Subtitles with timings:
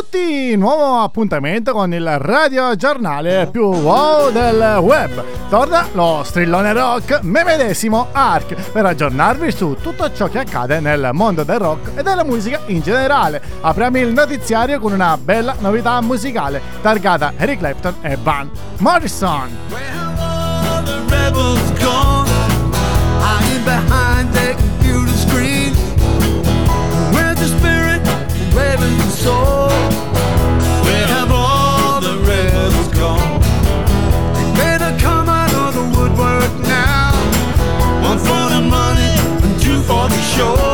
[0.00, 0.56] Tutti!
[0.56, 5.22] Nuovo appuntamento con il radio giornale più wow del web.
[5.48, 11.10] Torna lo strillone rock me medesimo Ark per aggiornarvi su tutto ciò che accade nel
[11.12, 13.40] mondo del rock e della musica in generale.
[13.60, 19.48] Apriamo il notiziario con una bella novità musicale targata Eric Clapton e Van Morrison.
[28.80, 29.68] Soul.
[30.84, 33.40] Where have all the rebels gone?
[34.34, 37.12] They better come out of the woodwork now.
[38.02, 40.73] One for the money and two for the show.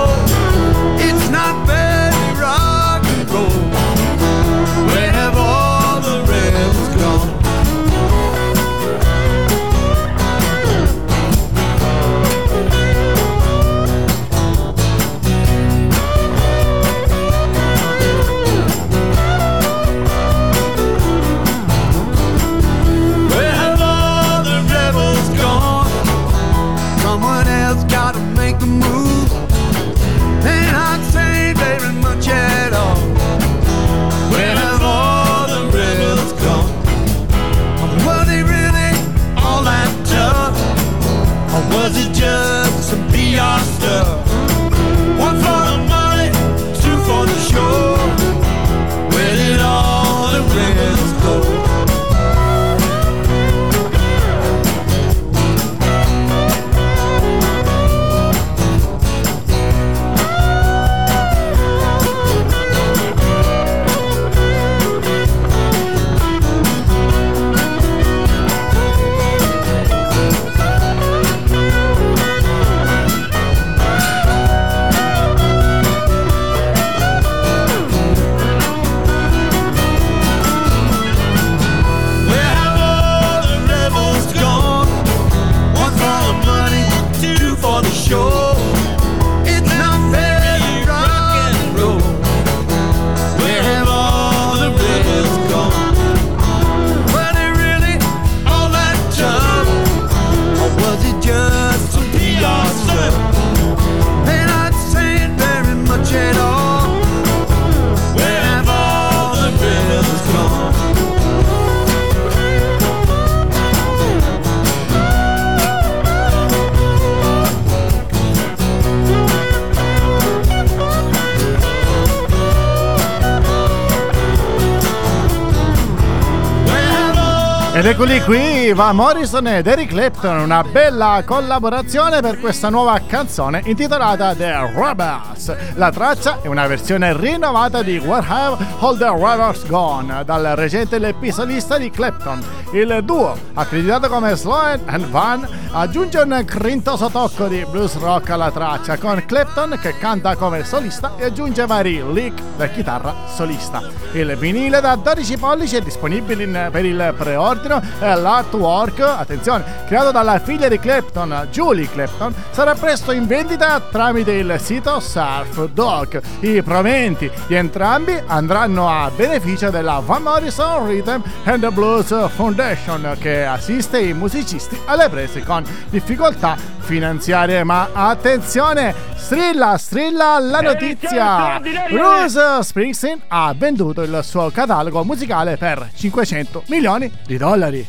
[127.73, 133.63] Ed eccoli qui, va Morrison ed Eric Clapton, una bella collaborazione per questa nuova canzone
[133.65, 135.55] intitolata The Rebels.
[135.77, 140.99] La traccia è una versione rinnovata di Where Have All the Rebels Gone, dal recente
[140.99, 142.43] LP solista di Clapton.
[142.73, 148.51] Il duo, accreditato come Sloan and Van, aggiunge un grintoso tocco di blues rock alla
[148.51, 153.81] traccia, con Clapton che canta come solista e aggiunge vari lick per chitarra solista.
[154.13, 160.11] Il vinile da 12 pollici è disponibile per il preordine Clapton e l'artwork, attenzione, creato
[160.11, 166.21] dalla figlia di Clapton, Julie Clapton, sarà presto in vendita tramite il sito Surf Dog.
[166.41, 173.45] I proventi di entrambi andranno a beneficio della Van Morrison Rhythm and Blues Foundation che
[173.45, 177.63] assiste i musicisti alle prese con difficoltà finanziarie.
[177.63, 181.61] Ma attenzione, strilla, strilla la notizia!
[181.89, 187.85] Bruce Springsteen ha venduto il suo catalogo musicale per 500 milioni di dollari dollari.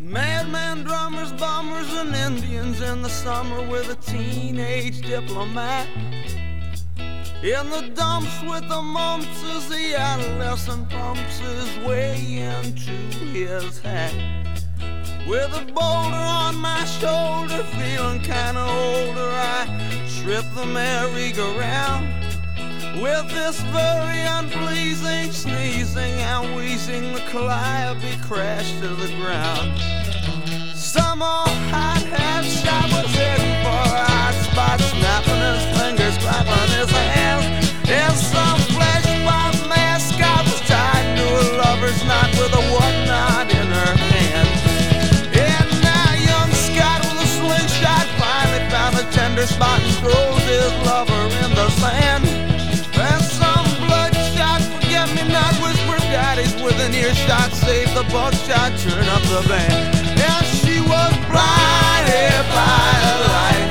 [0.00, 5.88] Madman drummers, bombers, and Indians in the summer with a teenage diplomat.
[7.42, 12.92] In the dumps with the mumps as the adolescent pumps his way into
[13.34, 14.39] his hat.
[15.26, 19.66] With a boulder on my shoulder, feeling kinda older, I
[20.20, 22.08] trip the merry-go-round.
[23.00, 29.80] With this very unpleasing sneezing and wheezing, the calliope crashed to the ground.
[30.74, 36.70] Some old hot hat shot was heading for a hot spot, snapping his fingers, clapping
[36.78, 37.72] his hands.
[37.88, 38.69] And some
[49.46, 52.26] throws his lover in the sand.
[52.26, 59.48] And some bloodshot forget-me-not whisper daddies with an earshot, save the buckshot, turn up the
[59.48, 59.96] band.
[60.20, 63.68] And she was blinded by the light.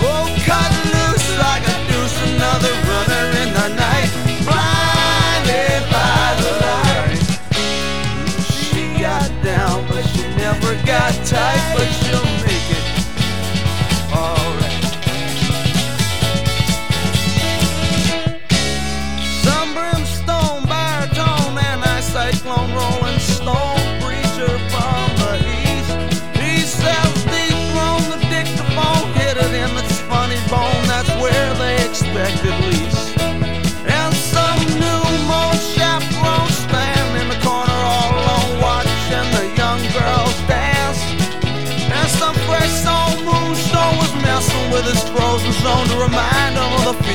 [0.00, 4.10] Oh, cut loose like a deuce, another runner in the night.
[4.48, 7.20] Blinded by the light.
[8.48, 11.99] She got down, but she never got tight, but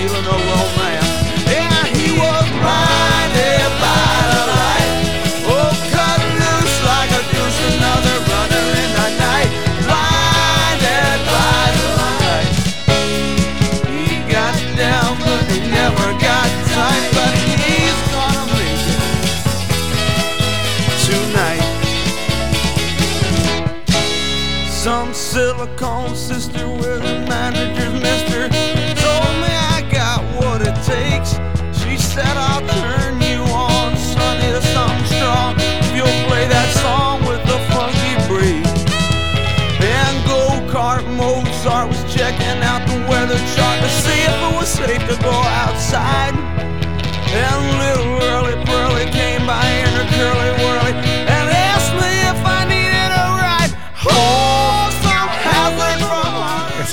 [0.05, 0.11] he
[2.11, 4.93] was blinded by the light.
[5.49, 7.25] Oh, cut loose like a
[7.73, 9.49] another runner in the night.
[9.81, 12.53] Blinded by the light.
[13.89, 16.49] He got down, but he never got.
[17.15, 17.33] But
[17.65, 19.01] he's gonna make it
[21.07, 21.65] tonight.
[24.69, 28.49] Some silicone sister with a manager's mister
[30.83, 31.31] takes.
[31.79, 33.24] She said I'll turn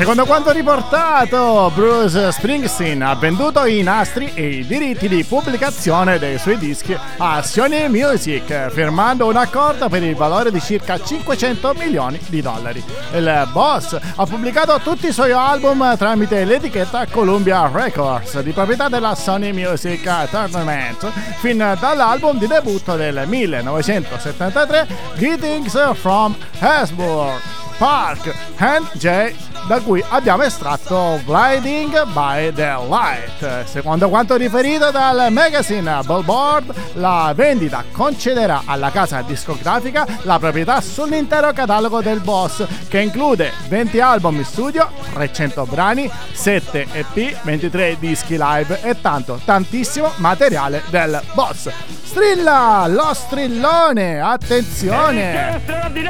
[0.02, 6.40] secondo quanto riportato, Bruce Springsteen ha venduto i nastri e i diritti di pubblicazione dei
[6.40, 12.18] suoi dischi a Sony Music, firmando un accordo per il valore di circa 500 milioni
[12.26, 12.82] di dollari.
[13.12, 19.14] Il boss ha pubblicato tutti i suoi album tramite l'etichetta Columbia Records, di proprietà della
[19.14, 27.60] Sony Music Entertainment, fin dall'album di debutto del 1973, Greetings from Hasbrook.
[27.78, 29.34] Park and J
[29.72, 33.64] da cui abbiamo estratto Blinding by the Light.
[33.64, 41.54] Secondo quanto riferito dal magazine Billboard, la vendita concederà alla casa discografica la proprietà sull'intero
[41.54, 48.36] catalogo del boss, che include 20 album in studio, 300 brani, 7 EP, 23 dischi
[48.38, 51.70] live e tanto, tantissimo materiale del boss.
[52.02, 55.62] Strilla, lo strillone, attenzione!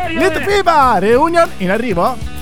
[0.09, 2.42] Lit FIBA, reunion in arrivo?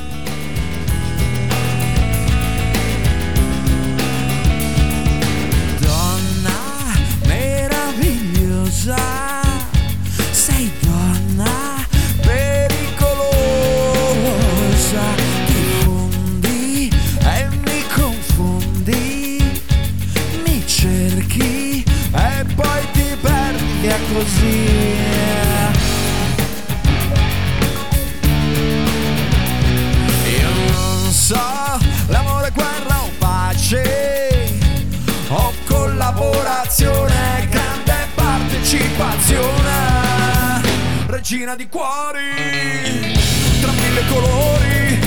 [41.41, 43.17] Regina di cuori,
[43.63, 45.01] tra mille colori,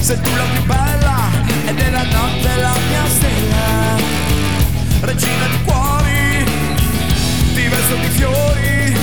[0.00, 1.30] sei tu la più bella
[1.64, 3.96] e della notte la mia stella,
[5.02, 6.44] regina di cuori,
[7.54, 8.98] ti vesto di fiori,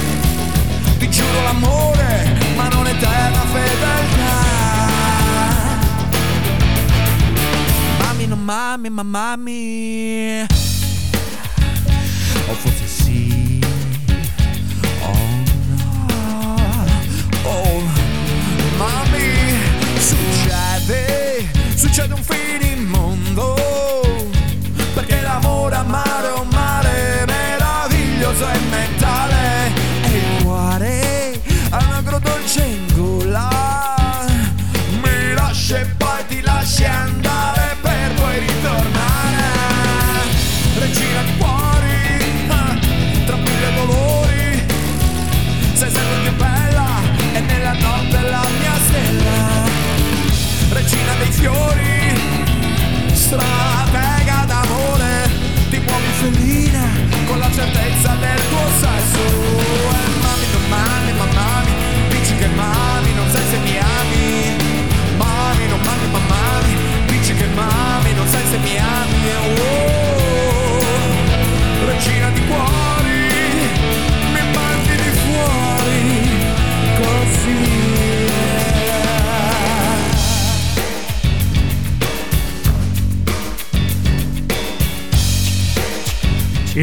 [0.97, 4.43] ti giuro l'amore, ma non eterna fedeltà.
[7.99, 10.45] Mami, non mami, ma mami.
[12.47, 13.04] O forse sì.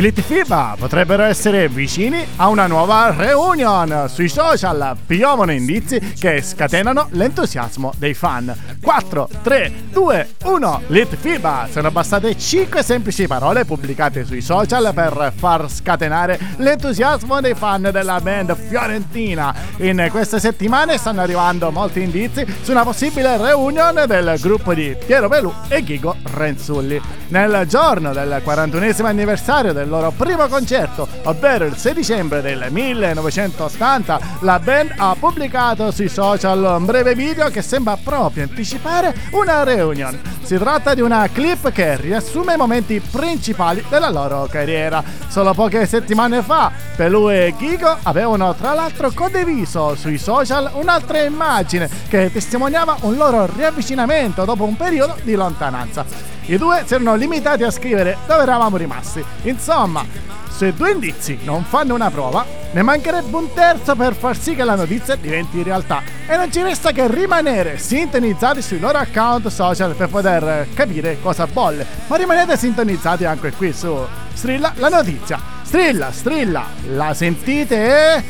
[0.03, 4.07] I Litfiba potrebbero essere vicini a una nuova reunion.
[4.09, 8.53] Sui social piovono indizi che scatenano l'entusiasmo dei fan.
[8.83, 10.83] 4, 3, 2, 1.
[10.89, 11.69] Litfiba.
[11.71, 18.21] Sono bastate 5 semplici parole pubblicate sui social per far scatenare l'entusiasmo dei fan della
[18.21, 19.55] band fiorentina.
[19.77, 25.29] In queste settimane stanno arrivando molti indizi su una possibile reunion del gruppo di Piero
[25.29, 27.01] Pelù e Ghigo Renzulli.
[27.29, 34.39] Nel giorno del 41 anniversario del loro primo concerto, ovvero il 6 dicembre del 1980,
[34.41, 40.19] la band ha pubblicato sui social un breve video che sembra proprio anticipare una reunion.
[40.53, 45.03] Si tratta di una clip che riassume i momenti principali della loro carriera.
[45.27, 51.89] Solo poche settimane fa, Pelù e Gigo avevano tra l'altro condiviso sui social un'altra immagine
[52.07, 56.05] che testimoniava un loro riavvicinamento dopo un periodo di lontananza.
[56.45, 59.25] I due si erano limitati a scrivere dove eravamo rimasti.
[59.45, 60.05] Insomma,
[60.51, 64.65] se due indizi non fanno una prova, ne mancherebbe un terzo per far sì che
[64.65, 66.03] la notizia diventi realtà.
[66.27, 71.47] E non ci resta che rimanere sintonizzati sui loro account social per poter capire cosa
[71.47, 71.87] bolle.
[72.07, 73.97] Ma rimanete sintonizzati anche qui su
[74.35, 75.39] Strilla la notizia.
[75.63, 78.23] Strilla, strilla, la sentite?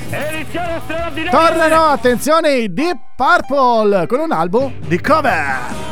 [1.31, 5.92] Tornano, attenzione, i Deep Purple con un album di cover.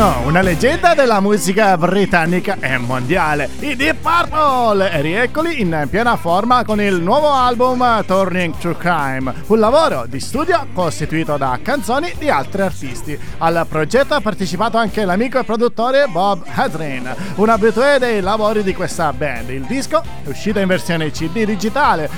[0.00, 6.64] Una leggenda della musica britannica e mondiale, i Deep Purple, e rieccoli in piena forma
[6.64, 12.30] con il nuovo album Turning to Crime, un lavoro di studio costituito da canzoni di
[12.30, 13.18] altri artisti.
[13.38, 18.74] Al progetto ha partecipato anche l'amico e produttore Bob Hadrin, un abitué dei lavori di
[18.74, 19.50] questa band.
[19.50, 22.08] Il disco è uscito in versione CD digitale.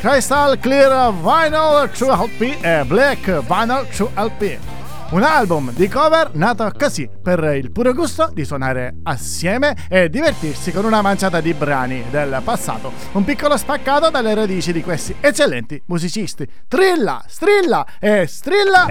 [0.00, 4.77] Crystal Clear Vinyl True LP e Black Vinyl True LP.
[5.10, 10.70] Un album di cover nato così, per il puro gusto di suonare assieme e divertirsi
[10.70, 12.92] con una manciata di brani del passato.
[13.12, 16.46] Un piccolo spaccato dalle radici di questi eccellenti musicisti.
[16.68, 18.86] Trilla, strilla e strilla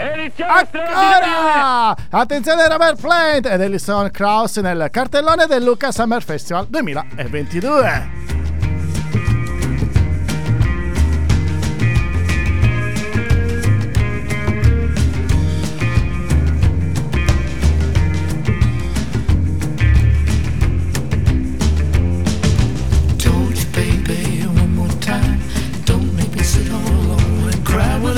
[0.47, 1.95] ancora!
[2.09, 8.36] Attenzione Robert Plant ed Ellison Krauss nel cartellone del Lucas Summer Festival 2022.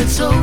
[0.10, 0.39] so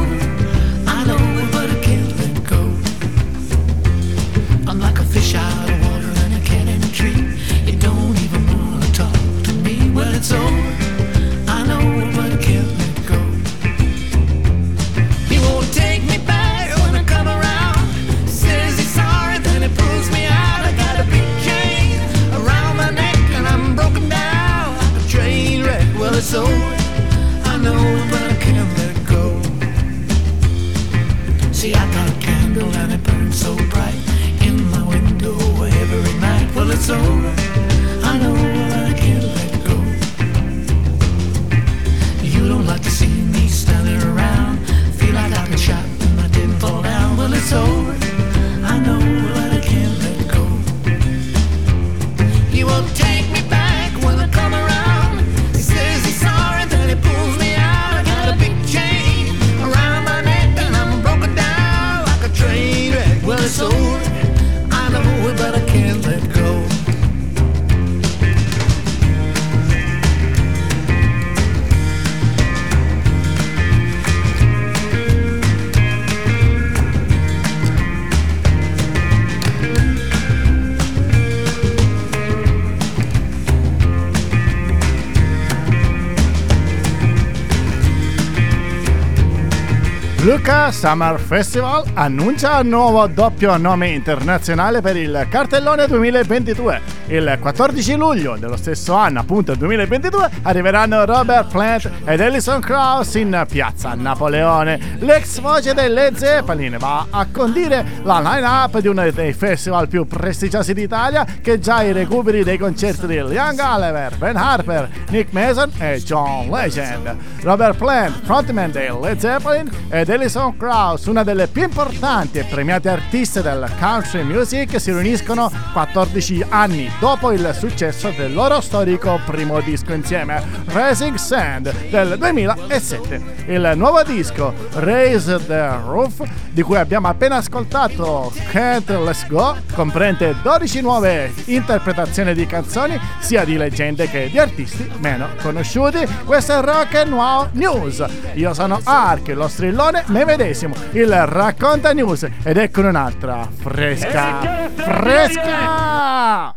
[90.26, 96.80] Luca Summer Festival annuncia il nuovo doppio nome internazionale per il cartellone 2022.
[97.06, 103.46] Il 14 luglio dello stesso anno, appunto 2022, arriveranno Robert Plant ed Ellison Krauss in
[103.48, 104.96] piazza Napoleone.
[104.98, 110.08] L'ex voce dei Led Zeppelin va a condire la line-up di uno dei festival più
[110.08, 115.70] prestigiosi d'Italia che già i recuperi dei concerti di Liam Gallagher, Ben Harper, Nick Mason
[115.78, 117.14] e John Legend.
[117.42, 122.88] Robert Plant, frontman dei Led Zeppelin, ed Alison Krauss, una delle più importanti e premiate
[122.88, 129.60] artiste del country music, si riuniscono 14 anni dopo il successo del loro storico primo
[129.60, 133.44] disco insieme, Rising Sand del 2007.
[133.48, 140.34] Il nuovo disco, Raise the Roof, di cui abbiamo appena ascoltato Can't Let's Go, comprende
[140.40, 146.06] 12 nuove interpretazioni di canzoni, sia di leggende che di artisti meno conosciuti.
[146.24, 148.02] Questo è Rock and Wow News.
[148.32, 153.48] Io sono Ark, lo strillone me medesimo, il Racconta News ed ecco un'altra.
[153.50, 156.54] Fresca, fresca!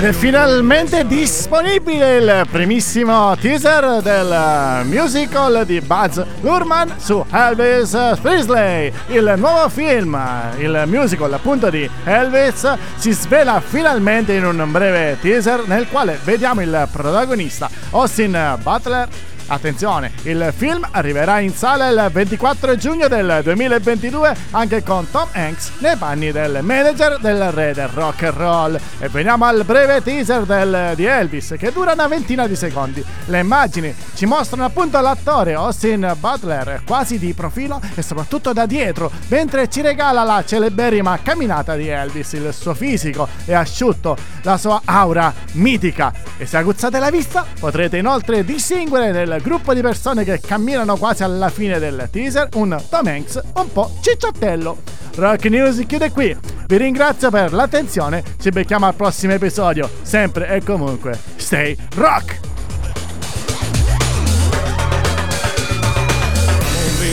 [0.00, 8.90] Ed è finalmente disponibile il primissimo teaser del musical di Buzz Lurman su Elvis Presley.
[9.08, 10.18] Il nuovo film,
[10.56, 16.62] il musical appunto di Elvis, si svela finalmente in un breve teaser nel quale vediamo
[16.62, 19.06] il protagonista Austin Butler
[19.52, 25.72] Attenzione, il film arriverà in sala il 24 giugno del 2022 anche con Tom Hanks
[25.78, 28.80] nei panni del manager del re del rock and roll.
[29.00, 33.04] E veniamo al breve teaser del, di Elvis che dura una ventina di secondi.
[33.24, 39.10] Le immagini ci mostrano appunto l'attore Austin Butler quasi di profilo e soprattutto da dietro,
[39.30, 42.34] mentre ci regala la celeberrima camminata di Elvis.
[42.34, 46.12] Il suo fisico è asciutto, la sua aura mitica.
[46.38, 51.22] E se aguzzate la vista potrete inoltre distinguere nel gruppo di persone che camminano quasi
[51.22, 54.78] alla fine del teaser un Tom Hanks un po' cicciottello.
[55.16, 56.36] Rock News chiude qui.
[56.66, 58.22] Vi ringrazio per l'attenzione.
[58.40, 59.90] Ci becchiamo al prossimo episodio.
[60.02, 62.48] Sempre e comunque, stay rock!